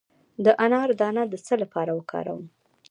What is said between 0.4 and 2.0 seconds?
د انار دانه د څه لپاره